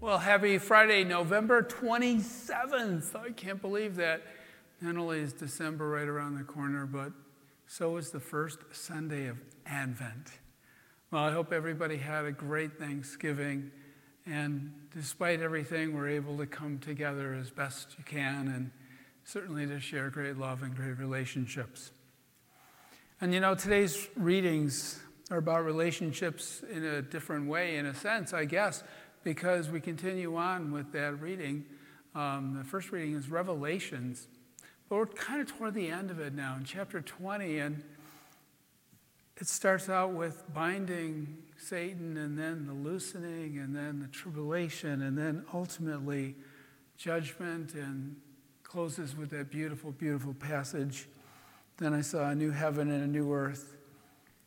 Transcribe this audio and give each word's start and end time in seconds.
Well, 0.00 0.18
happy 0.18 0.58
Friday, 0.58 1.02
November 1.02 1.60
27th. 1.60 3.16
I 3.16 3.30
can't 3.32 3.60
believe 3.60 3.96
that. 3.96 4.22
Not 4.80 4.96
only 4.96 5.18
is 5.18 5.32
December 5.32 5.88
right 5.88 6.06
around 6.06 6.36
the 6.36 6.44
corner, 6.44 6.86
but 6.86 7.10
so 7.66 7.96
is 7.96 8.12
the 8.12 8.20
first 8.20 8.60
Sunday 8.70 9.26
of 9.26 9.38
Advent. 9.66 10.28
Well, 11.10 11.24
I 11.24 11.32
hope 11.32 11.52
everybody 11.52 11.96
had 11.96 12.26
a 12.26 12.30
great 12.30 12.78
Thanksgiving. 12.78 13.72
And 14.24 14.72
despite 14.94 15.40
everything, 15.40 15.96
we're 15.96 16.10
able 16.10 16.36
to 16.38 16.46
come 16.46 16.78
together 16.78 17.34
as 17.34 17.50
best 17.50 17.96
you 17.98 18.04
can 18.04 18.46
and 18.46 18.70
certainly 19.24 19.66
to 19.66 19.80
share 19.80 20.10
great 20.10 20.38
love 20.38 20.62
and 20.62 20.76
great 20.76 20.96
relationships. 20.96 21.90
And 23.20 23.34
you 23.34 23.40
know, 23.40 23.56
today's 23.56 24.06
readings 24.14 25.00
are 25.32 25.38
about 25.38 25.64
relationships 25.64 26.62
in 26.70 26.84
a 26.84 27.02
different 27.02 27.48
way, 27.48 27.76
in 27.76 27.84
a 27.84 27.94
sense, 27.94 28.32
I 28.32 28.44
guess 28.44 28.84
because 29.24 29.68
we 29.68 29.80
continue 29.80 30.36
on 30.36 30.72
with 30.72 30.92
that 30.92 31.20
reading. 31.20 31.64
Um, 32.14 32.54
the 32.56 32.64
first 32.64 32.90
reading 32.92 33.14
is 33.14 33.30
Revelations, 33.30 34.26
but 34.88 34.96
we're 34.96 35.06
kind 35.06 35.40
of 35.40 35.48
toward 35.48 35.74
the 35.74 35.88
end 35.88 36.10
of 36.10 36.18
it 36.20 36.34
now 36.34 36.56
in 36.56 36.64
chapter 36.64 37.00
20, 37.00 37.58
and 37.58 37.82
it 39.36 39.46
starts 39.46 39.88
out 39.88 40.12
with 40.12 40.42
binding 40.52 41.38
Satan, 41.56 42.16
and 42.16 42.38
then 42.38 42.66
the 42.66 42.72
loosening, 42.72 43.58
and 43.58 43.74
then 43.74 44.00
the 44.00 44.08
tribulation, 44.08 45.02
and 45.02 45.16
then 45.16 45.44
ultimately 45.52 46.34
judgment, 46.96 47.74
and 47.74 48.16
closes 48.62 49.16
with 49.16 49.30
that 49.30 49.50
beautiful, 49.50 49.92
beautiful 49.92 50.34
passage. 50.34 51.08
Then 51.78 51.94
I 51.94 52.00
saw 52.00 52.30
a 52.30 52.34
new 52.34 52.50
heaven 52.50 52.90
and 52.90 53.04
a 53.04 53.06
new 53.06 53.32
earth. 53.32 53.76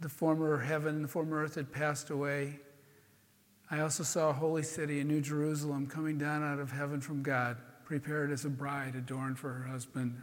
The 0.00 0.08
former 0.08 0.58
heaven 0.58 0.96
and 0.96 1.04
the 1.04 1.08
former 1.08 1.42
earth 1.42 1.56
had 1.56 1.72
passed 1.72 2.10
away 2.10 2.60
I 3.70 3.80
also 3.80 4.04
saw 4.04 4.30
a 4.30 4.32
holy 4.32 4.62
city, 4.62 5.00
a 5.00 5.04
new 5.04 5.20
Jerusalem, 5.20 5.86
coming 5.86 6.18
down 6.18 6.44
out 6.44 6.60
of 6.60 6.70
heaven 6.70 7.00
from 7.00 7.22
God, 7.22 7.56
prepared 7.84 8.30
as 8.30 8.44
a 8.44 8.48
bride 8.48 8.94
adorned 8.94 9.38
for 9.38 9.52
her 9.52 9.68
husband. 9.68 10.20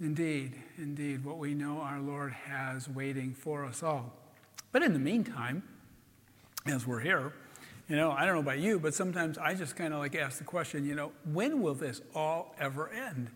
Indeed, 0.00 0.54
indeed, 0.76 1.24
what 1.24 1.38
we 1.38 1.54
know 1.54 1.78
our 1.80 1.98
Lord 1.98 2.32
has 2.32 2.88
waiting 2.88 3.32
for 3.32 3.64
us 3.64 3.82
all. 3.82 4.12
But 4.70 4.82
in 4.82 4.92
the 4.92 4.98
meantime, 4.98 5.62
as 6.66 6.86
we're 6.86 7.00
here, 7.00 7.32
you 7.88 7.96
know, 7.96 8.10
I 8.10 8.26
don't 8.26 8.34
know 8.34 8.40
about 8.40 8.58
you, 8.58 8.78
but 8.78 8.94
sometimes 8.94 9.38
I 9.38 9.54
just 9.54 9.74
kind 9.74 9.94
of 9.94 9.98
like 9.98 10.14
ask 10.14 10.38
the 10.38 10.44
question, 10.44 10.84
you 10.84 10.94
know, 10.94 11.12
when 11.24 11.62
will 11.62 11.74
this 11.74 12.02
all 12.14 12.54
ever 12.60 12.90
end? 12.90 13.30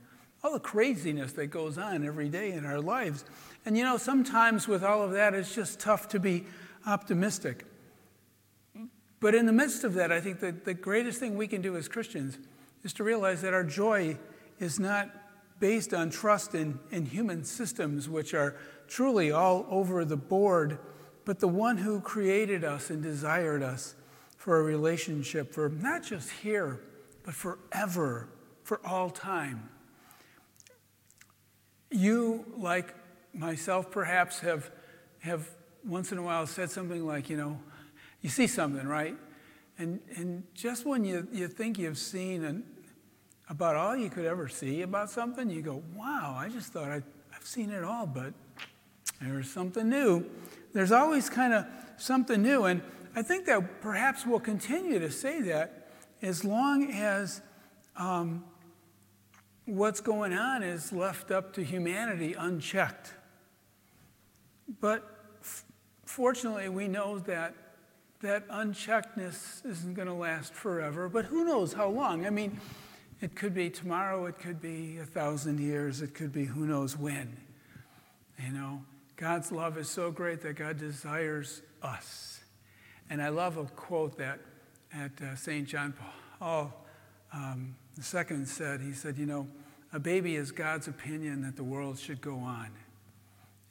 All 0.45 0.53
the 0.53 0.61
craziness 0.61 1.33
that 1.33 1.47
goes 1.47 1.79
on 1.79 2.05
every 2.05 2.29
day 2.29 2.53
in 2.53 2.67
our 2.67 2.81
lives. 2.81 3.25
And 3.65 3.79
you 3.79 3.83
know, 3.83 3.97
sometimes 3.97 4.69
with 4.69 4.85
all 4.85 5.03
of 5.03 5.13
that, 5.13 5.33
it's 5.33 5.55
just 5.55 5.81
tough 5.81 6.09
to 6.11 6.21
be 6.21 6.45
optimistic. 6.87 7.65
But 9.23 9.37
in 9.37 9.47
the 9.47 9.53
midst 9.53 9.85
of 9.85 9.95
that, 9.95 10.11
I 10.11 10.21
think 10.21 10.41
that 10.41 10.65
the 10.65 10.75
greatest 10.75 11.21
thing 11.21 11.37
we 11.37 11.47
can 11.47 11.63
do 11.63 11.77
as 11.77 11.87
Christians 11.87 12.39
is 12.83 12.93
to 12.95 13.05
realize 13.05 13.41
that 13.43 13.55
our 13.55 13.63
joy 13.63 14.19
is 14.59 14.81
not 14.81 15.09
based 15.61 15.95
on 15.95 16.11
trust 16.11 16.57
in, 16.57 16.81
in 16.91 17.07
human 17.07 17.45
systems, 17.45 18.09
which 18.09 18.35
are 18.35 18.57
truly 18.89 19.31
all 19.31 19.65
over 19.71 20.05
the 20.05 20.17
board, 20.17 20.77
but 21.25 21.39
the 21.39 21.47
one 21.47 21.77
who 21.77 22.01
created 22.01 22.65
us 22.65 22.91
and 22.91 23.01
desired 23.01 23.63
us 23.63 23.95
for 24.37 24.59
a 24.59 24.63
relationship 24.65 25.55
for 25.55 25.69
not 25.69 26.03
just 26.03 26.29
here, 26.29 26.81
but 27.23 27.33
forever, 27.33 28.29
for 28.65 28.85
all 28.85 29.09
time. 29.09 29.69
You, 31.93 32.45
like 32.59 32.93
myself, 33.33 33.89
perhaps 33.89 34.41
have, 34.41 34.69
have 35.21 35.49
once 35.87 36.11
in 36.11 36.19
a 36.19 36.23
while 36.23 36.45
said 36.49 36.73
something 36.73 37.07
like, 37.07 37.31
you 37.31 37.37
know, 37.37 37.61
you 38.23 38.31
see 38.31 38.47
something, 38.47 38.87
right? 38.87 39.17
And, 39.79 40.01
and 40.17 40.45
just 40.55 40.87
when 40.87 41.05
you, 41.05 41.27
you 41.33 41.49
think 41.49 41.79
you've 41.79 41.99
seen 41.99 42.45
an, 42.45 42.65
about 43.49 43.77
all 43.77 43.97
you 43.97 44.09
could 44.09 44.25
ever 44.25 44.49
see 44.49 44.83
about 44.83 45.11
something, 45.11 45.51
you 45.51 45.61
go, 45.61 45.83
wow, 45.95 46.35
I 46.39 46.49
just 46.49 46.73
thought 46.73 46.89
I, 46.89 47.03
I've 47.35 47.45
seen 47.45 47.71
it 47.71 47.85
all, 47.85 48.07
but 48.07 48.33
there's 49.21 49.51
something 49.51 49.89
new. 49.89 50.25
There's 50.73 50.93
always 50.93 51.29
kind 51.29 51.53
of 51.53 51.67
something 51.97 52.41
new. 52.41 52.65
And 52.65 52.83
I 53.15 53.23
think 53.23 53.47
that 53.47 53.81
perhaps 53.81 54.25
we'll 54.25 54.41
continue 54.41 54.99
to 54.99 55.11
say 55.11 55.41
that 55.43 55.91
as 56.23 56.45
long 56.45 56.91
as 56.93 57.43
um, 57.97 58.45
what's 59.67 60.01
going 60.01 60.33
on 60.33 60.63
is 60.63 60.93
left 60.93 61.31
up 61.31 61.53
to 61.55 61.65
humanity 61.65 62.35
unchecked. 62.35 63.15
But 64.81 65.09
f- 65.41 65.65
fortunately, 66.05 66.69
we 66.69 66.89
know 66.89 67.19
that 67.21 67.55
that 68.23 68.49
uncheckedness 68.49 69.67
isn't 69.67 69.95
going 69.95 70.09
to 70.09 70.15
last 70.15 70.55
forever, 70.55 71.09
but 71.09 71.27
who 71.27 71.45
knows 71.45 71.73
how 71.73 71.89
long? 71.89 72.25
I 72.25 72.31
mean, 72.31 72.61
it 73.21 73.35
could 73.35 73.53
be 73.53 73.69
tomorrow, 73.69 74.27
it 74.27 74.39
could 74.39 74.61
be 74.61 74.99
a 74.99 75.05
thousand 75.05 75.61
years, 75.61 76.01
it 76.01 76.15
could 76.15 76.33
be 76.33 76.45
who 76.45 76.67
knows 76.67 76.97
when. 76.97 77.37
You 78.45 78.53
know, 78.53 78.83
God's 79.17 79.53
love 79.53 79.77
is 79.77 79.89
so 79.89 80.11
great 80.11 80.41
that 80.43 80.55
God 80.55 80.79
desires 80.79 81.63
us. 81.83 82.41
And 83.11 83.21
I 83.21 83.29
love 83.29 83.57
a 83.57 83.65
quote 83.65 84.17
that 84.19 84.41
at 84.95 85.13
uh, 85.21 85.37
St. 85.37 85.67
John 85.67 85.95
Paul 86.39 86.73
um, 87.33 87.75
II 87.97 88.45
said, 88.45 88.81
he 88.81 88.93
said, 88.93 89.19
you 89.19 89.27
know, 89.27 89.47
a 89.93 89.99
baby 89.99 90.37
is 90.37 90.51
God's 90.51 90.89
opinion 90.89 91.43
that 91.43 91.57
the 91.57 91.65
world 91.65 91.99
should 91.99 92.21
go 92.21 92.37
on. 92.37 92.69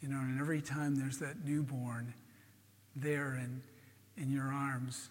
You 0.01 0.09
know, 0.09 0.19
and 0.19 0.39
every 0.39 0.61
time 0.61 0.95
there's 0.95 1.19
that 1.19 1.45
newborn 1.45 2.13
there 2.95 3.33
and 3.33 3.61
in 4.21 4.31
your 4.31 4.51
arms, 4.51 5.09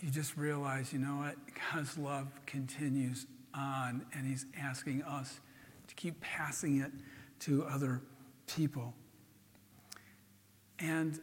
you 0.00 0.10
just 0.10 0.36
realize, 0.36 0.92
you 0.92 0.98
know 0.98 1.16
what? 1.16 1.36
God's 1.72 1.98
love 1.98 2.28
continues 2.46 3.26
on, 3.54 4.04
and 4.14 4.26
He's 4.26 4.46
asking 4.58 5.02
us 5.02 5.40
to 5.88 5.94
keep 5.94 6.20
passing 6.20 6.80
it 6.80 6.90
to 7.40 7.64
other 7.64 8.00
people. 8.46 8.94
And 10.78 11.20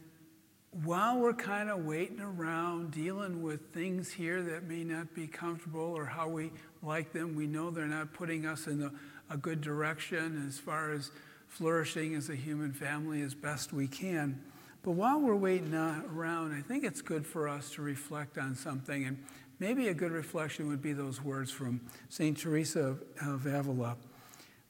while 0.83 1.17
we're 1.17 1.33
kind 1.33 1.69
of 1.69 1.85
waiting 1.85 2.21
around, 2.21 2.91
dealing 2.91 3.41
with 3.41 3.73
things 3.73 4.11
here 4.11 4.41
that 4.43 4.63
may 4.63 4.83
not 4.83 5.15
be 5.15 5.25
comfortable 5.25 5.81
or 5.81 6.05
how 6.05 6.29
we 6.29 6.51
like 6.83 7.11
them, 7.11 7.35
we 7.35 7.47
know 7.47 7.71
they're 7.71 7.87
not 7.87 8.13
putting 8.13 8.45
us 8.45 8.67
in 8.67 8.83
a, 8.83 8.91
a 9.33 9.37
good 9.37 9.61
direction 9.61 10.45
as 10.47 10.59
far 10.59 10.91
as 10.91 11.09
flourishing 11.47 12.13
as 12.13 12.29
a 12.29 12.35
human 12.35 12.71
family 12.71 13.21
as 13.21 13.33
best 13.33 13.73
we 13.73 13.87
can. 13.87 14.39
But 14.89 14.95
while 14.95 15.19
we're 15.19 15.35
waiting 15.35 15.75
around, 15.75 16.51
I 16.51 16.61
think 16.61 16.83
it's 16.83 17.03
good 17.03 17.23
for 17.23 17.47
us 17.47 17.69
to 17.73 17.83
reflect 17.83 18.39
on 18.39 18.55
something. 18.55 19.05
And 19.05 19.23
maybe 19.59 19.89
a 19.89 19.93
good 19.93 20.11
reflection 20.11 20.67
would 20.67 20.81
be 20.81 20.93
those 20.93 21.23
words 21.23 21.51
from 21.51 21.81
St. 22.09 22.35
Teresa 22.35 22.97
of 23.21 23.45
Avila. 23.45 23.97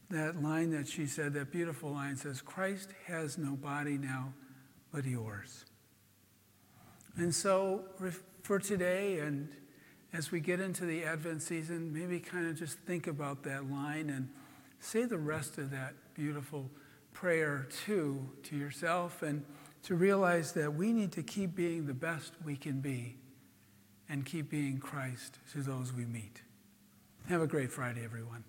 That 0.09 0.43
line 0.43 0.71
that 0.71 0.89
she 0.89 1.05
said, 1.05 1.33
that 1.35 1.53
beautiful 1.53 1.91
line 1.91 2.17
says, 2.17 2.41
Christ 2.41 2.89
has 3.07 3.37
no 3.37 3.55
body 3.55 3.97
now 3.97 4.33
but 4.91 5.05
yours. 5.05 5.63
And 7.15 7.33
so 7.33 7.85
for 8.43 8.59
today, 8.59 9.19
and 9.19 9.47
as 10.11 10.31
we 10.31 10.41
get 10.41 10.59
into 10.59 10.83
the 10.83 11.05
Advent 11.05 11.43
season, 11.43 11.93
maybe 11.93 12.19
kind 12.19 12.45
of 12.45 12.59
just 12.59 12.77
think 12.79 13.07
about 13.07 13.43
that 13.43 13.71
line 13.71 14.09
and 14.09 14.27
say 14.81 15.05
the 15.05 15.17
rest 15.17 15.57
of 15.57 15.71
that 15.71 15.93
beautiful 16.13 16.69
prayer 17.13 17.69
too 17.85 18.29
to 18.43 18.57
yourself 18.57 19.21
and 19.21 19.45
to 19.83 19.95
realize 19.95 20.51
that 20.53 20.73
we 20.73 20.93
need 20.93 21.11
to 21.13 21.23
keep 21.23 21.55
being 21.55 21.85
the 21.85 21.93
best 21.93 22.33
we 22.43 22.55
can 22.55 22.79
be 22.79 23.17
and 24.09 24.25
keep 24.25 24.49
being 24.49 24.79
Christ 24.79 25.37
to 25.53 25.61
those 25.61 25.93
we 25.93 26.05
meet. 26.05 26.41
Have 27.27 27.41
a 27.41 27.47
great 27.47 27.71
Friday, 27.71 28.03
everyone. 28.03 28.43